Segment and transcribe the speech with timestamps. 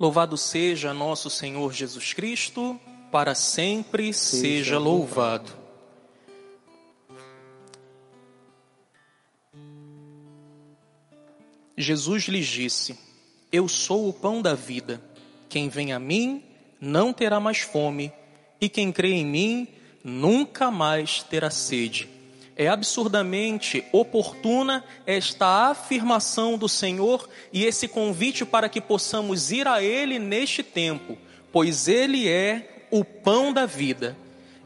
[0.00, 2.80] Louvado seja nosso Senhor Jesus Cristo,
[3.12, 5.52] para sempre seja, seja louvado.
[11.76, 12.98] Jesus lhes disse:
[13.52, 15.02] Eu sou o pão da vida.
[15.50, 16.42] Quem vem a mim
[16.80, 18.10] não terá mais fome,
[18.58, 19.68] e quem crê em mim
[20.02, 22.08] nunca mais terá sede.
[22.60, 29.82] É absurdamente oportuna esta afirmação do Senhor e esse convite para que possamos ir a
[29.82, 31.16] Ele neste tempo,
[31.50, 34.14] pois Ele é o pão da vida.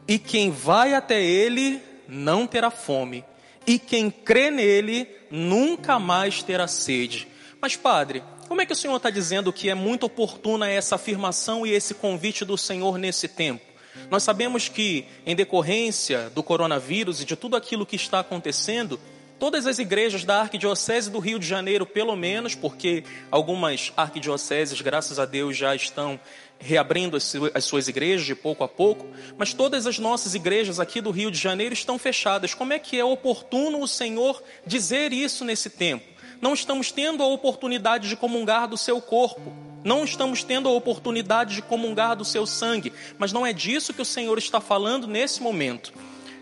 [0.05, 3.23] E quem vai até Ele não terá fome,
[3.65, 7.29] e quem crê nele nunca mais terá sede.
[7.61, 11.65] Mas, Padre, como é que o Senhor está dizendo que é muito oportuna essa afirmação
[11.65, 13.74] e esse convite do Senhor nesse tempo?
[14.09, 18.99] Nós sabemos que, em decorrência do coronavírus e de tudo aquilo que está acontecendo,
[19.39, 25.19] todas as igrejas da Arquidiocese do Rio de Janeiro, pelo menos, porque algumas arquidioceses, graças
[25.19, 26.19] a Deus, já estão
[26.57, 27.17] reabrindo
[27.53, 29.05] as suas igrejas de pouco a pouco,
[29.37, 32.53] mas todas as nossas igrejas aqui do Rio de Janeiro estão fechadas.
[32.53, 36.05] Como é que é oportuno o Senhor dizer isso nesse tempo?
[36.41, 39.53] Não estamos tendo a oportunidade de comungar do seu corpo
[39.85, 44.01] não estamos tendo a oportunidade de comungar do seu sangue, mas não é disso que
[44.01, 45.93] o Senhor está falando nesse momento.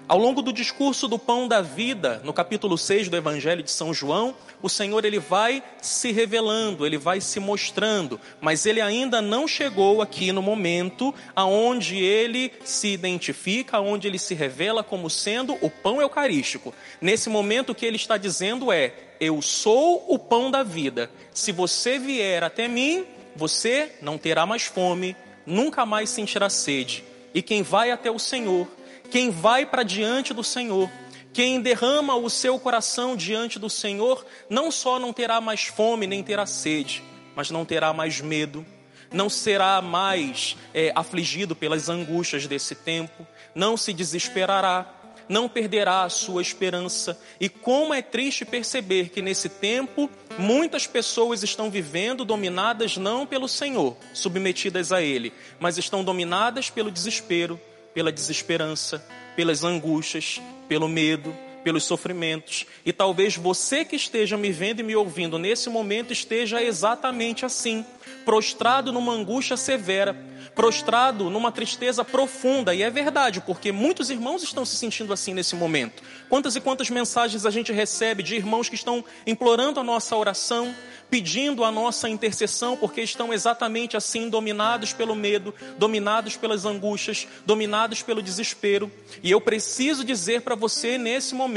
[0.06, 3.94] Ao longo do discurso do pão da vida, no capítulo 6 do Evangelho de São
[3.94, 9.48] João, o Senhor ele vai se revelando, ele vai se mostrando, mas ele ainda não
[9.48, 15.70] chegou aqui no momento aonde ele se identifica, aonde ele se revela como sendo o
[15.70, 16.74] pão eucarístico.
[17.02, 21.10] Nesse momento o que ele está dizendo é: eu sou o pão da vida.
[21.34, 23.06] Se você vier até mim,
[23.36, 27.04] você não terá mais fome, nunca mais sentirá sede.
[27.34, 28.68] E quem vai até o Senhor,
[29.10, 30.90] quem vai para diante do Senhor,
[31.34, 36.24] quem derrama o seu coração diante do Senhor, não só não terá mais fome nem
[36.24, 37.04] terá sede,
[37.36, 38.64] mas não terá mais medo,
[39.12, 44.92] não será mais é, afligido pelas angústias desse tempo, não se desesperará,
[45.28, 47.20] não perderá a sua esperança.
[47.40, 53.48] E como é triste perceber que nesse tempo muitas pessoas estão vivendo dominadas não pelo
[53.48, 57.60] Senhor, submetidas a Ele, mas estão dominadas pelo desespero,
[57.94, 59.06] pela desesperança,
[59.36, 62.66] pelas angústias, pelo medo, pelos sofrimentos.
[62.86, 67.86] E talvez você que esteja me vendo e me ouvindo nesse momento esteja exatamente assim,
[68.26, 72.74] prostrado numa angústia severa prostrado numa tristeza profunda.
[72.74, 76.04] E é verdade, porque muitos irmãos estão se sentindo assim nesse momento.
[76.30, 80.74] Quantas e quantas mensagens a gente recebe de irmãos que estão implorando a nossa oração,
[81.10, 88.02] pedindo a nossa intercessão, porque estão exatamente assim, dominados pelo medo, dominados pelas angústias, dominados
[88.02, 88.92] pelo desespero.
[89.22, 91.53] E eu preciso dizer para você nesse momento: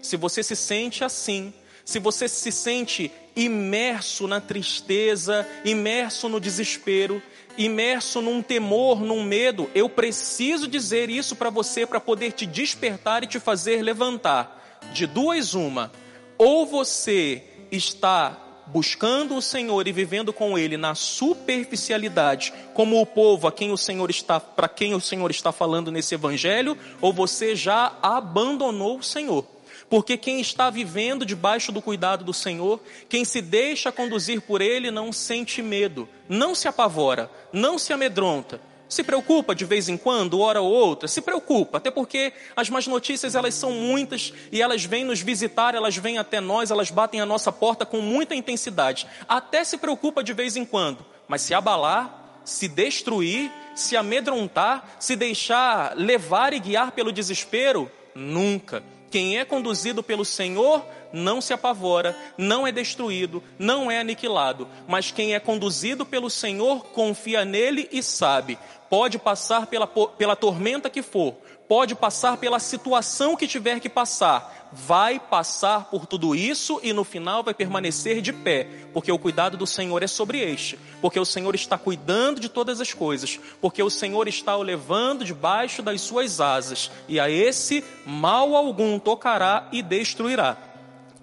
[0.00, 1.52] se você se sente assim,
[1.84, 7.22] se você se sente imerso na tristeza, imerso no desespero,
[7.58, 13.22] imerso num temor, num medo, eu preciso dizer isso para você para poder te despertar
[13.22, 14.80] e te fazer levantar.
[14.92, 15.92] De duas, uma.
[16.38, 23.46] Ou você está buscando o Senhor e vivendo com Ele na superficialidade, como o povo
[23.46, 27.54] a quem o Senhor está, para quem o Senhor está falando nesse Evangelho, ou você
[27.54, 29.46] já abandonou o Senhor.
[29.88, 34.90] Porque quem está vivendo debaixo do cuidado do Senhor, quem se deixa conduzir por Ele,
[34.90, 38.60] não sente medo, não se apavora, não se amedronta.
[38.88, 42.86] Se preocupa de vez em quando, hora ou outra, se preocupa, até porque as más
[42.86, 47.20] notícias elas são muitas e elas vêm nos visitar, elas vêm até nós, elas batem
[47.20, 49.06] a nossa porta com muita intensidade.
[49.26, 55.16] Até se preocupa de vez em quando, mas se abalar, se destruir, se amedrontar, se
[55.16, 58.82] deixar levar e guiar pelo desespero, nunca.
[59.10, 60.84] Quem é conduzido pelo Senhor
[61.14, 64.68] não se apavora, não é destruído, não é aniquilado.
[64.86, 68.58] Mas quem é conduzido pelo Senhor confia nele e sabe.
[68.90, 71.34] Pode passar pela, pela tormenta que for,
[71.68, 77.04] pode passar pela situação que tiver que passar, vai passar por tudo isso e no
[77.04, 81.24] final vai permanecer de pé, porque o cuidado do Senhor é sobre este, porque o
[81.24, 86.00] Senhor está cuidando de todas as coisas, porque o Senhor está o levando debaixo das
[86.00, 90.56] suas asas, e a esse mal algum tocará e destruirá.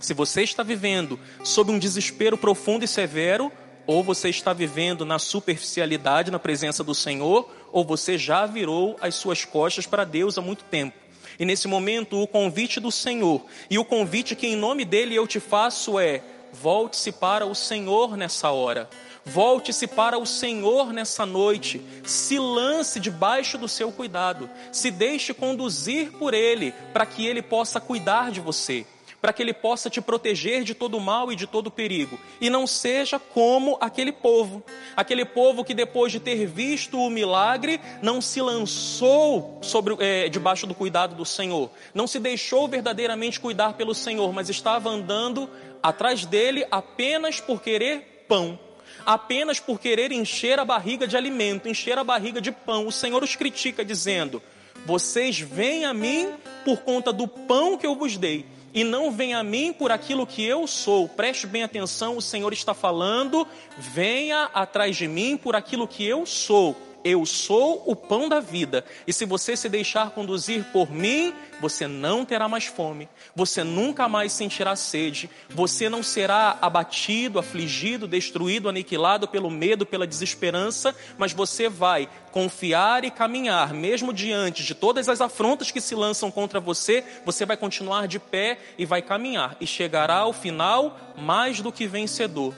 [0.01, 3.51] Se você está vivendo sob um desespero profundo e severo,
[3.85, 9.13] ou você está vivendo na superficialidade na presença do Senhor, ou você já virou as
[9.13, 10.97] suas costas para Deus há muito tempo.
[11.39, 15.27] E nesse momento, o convite do Senhor e o convite que em nome dele eu
[15.27, 18.89] te faço é: volte-se para o Senhor nessa hora.
[19.23, 26.11] Volte-se para o Senhor nessa noite, se lance debaixo do seu cuidado, se deixe conduzir
[26.13, 28.83] por Ele, para que Ele possa cuidar de você
[29.21, 32.19] para que Ele possa te proteger de todo mal e de todo perigo.
[32.39, 34.63] E não seja como aquele povo,
[34.95, 40.65] aquele povo que depois de ter visto o milagre, não se lançou sobre, é, debaixo
[40.65, 45.49] do cuidado do Senhor, não se deixou verdadeiramente cuidar pelo Senhor, mas estava andando
[45.83, 48.57] atrás dele apenas por querer pão
[49.05, 52.87] apenas por querer encher a barriga de alimento, encher a barriga de pão.
[52.87, 54.41] O Senhor os critica dizendo:
[54.85, 56.29] Vocês vêm a mim
[56.63, 60.25] por conta do pão que eu vos dei, e não vem a mim por aquilo
[60.25, 61.07] que eu sou.
[61.07, 63.47] Preste bem atenção, o Senhor está falando:
[63.77, 66.90] venha atrás de mim por aquilo que eu sou.
[67.03, 71.87] Eu sou o pão da vida, e se você se deixar conduzir por mim, você
[71.87, 78.69] não terá mais fome, você nunca mais sentirá sede, você não será abatido, afligido, destruído,
[78.69, 85.09] aniquilado pelo medo, pela desesperança, mas você vai confiar e caminhar, mesmo diante de todas
[85.09, 89.57] as afrontas que se lançam contra você, você vai continuar de pé e vai caminhar,
[89.59, 92.53] e chegará ao final mais do que vencedor.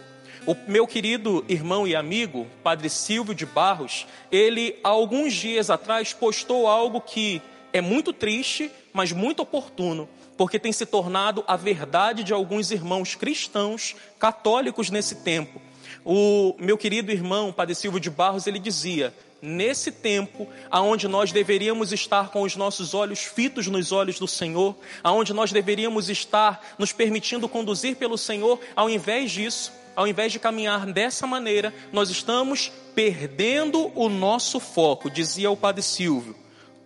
[0.46, 6.12] O meu querido irmão e amigo, Padre Silvio de Barros, ele há alguns dias atrás
[6.12, 7.42] postou algo que
[7.72, 13.16] é muito triste, mas muito oportuno, porque tem se tornado a verdade de alguns irmãos
[13.16, 15.62] cristãos católicos nesse tempo.
[16.04, 21.94] O meu querido irmão, Padre Silvio de Barros, ele dizia: nesse tempo, aonde nós deveríamos
[21.94, 26.92] estar com os nossos olhos fitos nos olhos do Senhor, aonde nós deveríamos estar nos
[26.92, 32.72] permitindo conduzir pelo Senhor, ao invés disso, ao invés de caminhar dessa maneira, nós estamos
[32.96, 36.36] perdendo o nosso foco, dizia o Padre Silvio.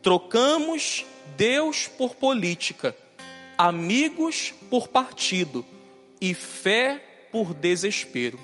[0.01, 1.05] Trocamos
[1.35, 2.95] Deus por política,
[3.57, 5.65] amigos por partido
[6.19, 7.01] e fé
[7.31, 8.39] por desespero.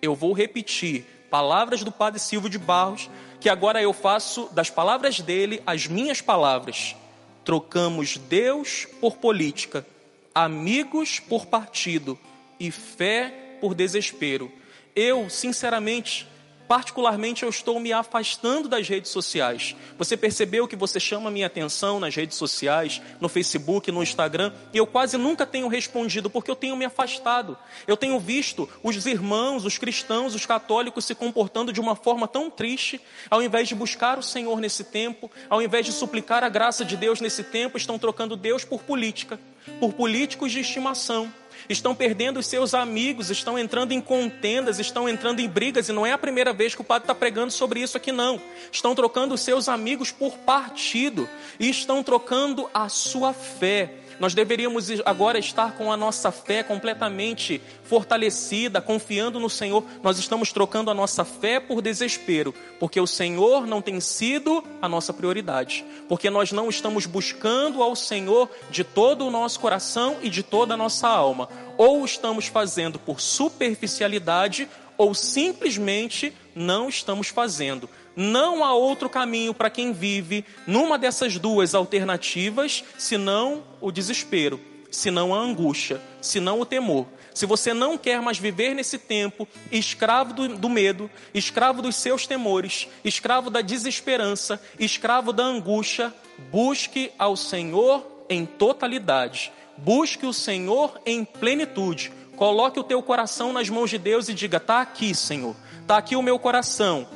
[0.00, 3.10] Eu vou repetir palavras do Padre Silvio de Barros,
[3.40, 6.96] que agora eu faço das palavras dele as minhas palavras.
[7.44, 9.86] Trocamos Deus por política,
[10.34, 12.18] amigos por partido
[12.60, 14.50] e fé por desespero.
[14.94, 16.26] Eu, sinceramente,
[16.68, 19.74] particularmente eu estou me afastando das redes sociais.
[19.96, 24.76] Você percebeu que você chama minha atenção nas redes sociais, no Facebook, no Instagram, e
[24.76, 27.56] eu quase nunca tenho respondido porque eu tenho me afastado.
[27.86, 32.50] Eu tenho visto os irmãos, os cristãos, os católicos se comportando de uma forma tão
[32.50, 33.00] triste,
[33.30, 36.96] ao invés de buscar o Senhor nesse tempo, ao invés de suplicar a graça de
[36.96, 39.40] Deus nesse tempo, estão trocando Deus por política,
[39.80, 41.32] por políticos de estimação
[41.68, 46.06] estão perdendo os seus amigos, estão entrando em contendas, estão entrando em brigas, e não
[46.06, 48.40] é a primeira vez que o padre está pregando sobre isso aqui, não.
[48.70, 51.28] Estão trocando os seus amigos por partido,
[51.58, 53.94] e estão trocando a sua fé.
[54.20, 59.84] Nós deveríamos agora estar com a nossa fé completamente fortalecida, confiando no Senhor.
[60.02, 64.88] Nós estamos trocando a nossa fé por desespero, porque o Senhor não tem sido a
[64.88, 70.28] nossa prioridade, porque nós não estamos buscando ao Senhor de todo o nosso coração e
[70.28, 71.48] de toda a nossa alma.
[71.76, 77.88] Ou estamos fazendo por superficialidade, ou simplesmente não estamos fazendo.
[78.20, 84.60] Não há outro caminho para quem vive numa dessas duas alternativas, senão o desespero,
[84.90, 87.06] senão a angústia, senão o temor.
[87.32, 92.26] Se você não quer mais viver nesse tempo, escravo do, do, medo, escravo dos seus
[92.26, 96.12] temores, escravo da desesperança, escravo da angústia,
[96.50, 99.52] busque ao Senhor em totalidade.
[99.76, 102.12] Busque o Senhor em plenitude.
[102.34, 105.54] Coloque o teu coração nas mãos de Deus e diga: Está aqui, Senhor.
[105.82, 107.06] Está aqui o meu coração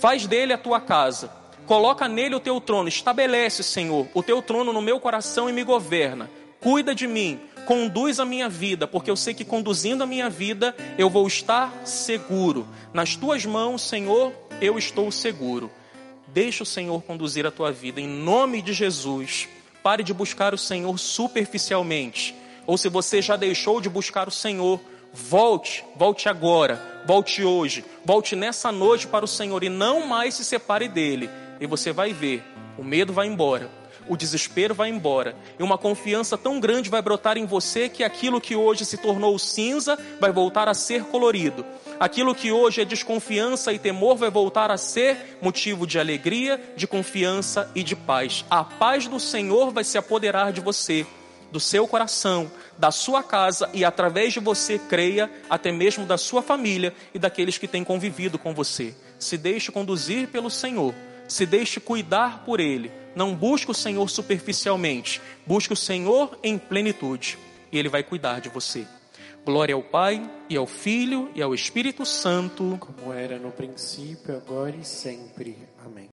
[0.00, 1.30] Faz dele a tua casa.
[1.66, 2.88] Coloca nele o teu trono.
[2.88, 6.30] Estabelece, Senhor, o teu trono no meu coração e me governa.
[6.60, 7.40] Cuida de mim.
[7.66, 11.70] Conduz a minha vida, porque eu sei que conduzindo a minha vida eu vou estar
[11.84, 12.66] seguro.
[12.94, 15.70] Nas tuas mãos, Senhor, eu estou seguro.
[16.28, 18.00] Deixa o Senhor conduzir a tua vida.
[18.00, 19.48] Em nome de Jesus.
[19.82, 22.34] Pare de buscar o Senhor superficialmente.
[22.66, 24.80] Ou se você já deixou de buscar o Senhor,
[25.12, 30.44] Volte, volte agora, volte hoje, volte nessa noite para o Senhor e não mais se
[30.44, 31.30] separe dele.
[31.60, 32.44] E você vai ver,
[32.76, 33.70] o medo vai embora,
[34.08, 38.40] o desespero vai embora, e uma confiança tão grande vai brotar em você que aquilo
[38.40, 41.64] que hoje se tornou cinza vai voltar a ser colorido.
[42.00, 46.86] Aquilo que hoje é desconfiança e temor vai voltar a ser motivo de alegria, de
[46.86, 48.44] confiança e de paz.
[48.48, 51.04] A paz do Senhor vai se apoderar de você
[51.50, 56.42] do seu coração, da sua casa e através de você creia até mesmo da sua
[56.42, 58.94] família e daqueles que têm convivido com você.
[59.18, 60.94] Se deixe conduzir pelo Senhor,
[61.26, 62.90] se deixe cuidar por Ele.
[63.14, 67.38] Não busque o Senhor superficialmente, busque o Senhor em plenitude
[67.72, 68.86] e Ele vai cuidar de você.
[69.44, 74.76] Glória ao Pai e ao Filho e ao Espírito Santo, como era no princípio, agora
[74.76, 75.56] e sempre.
[75.84, 76.08] Amém.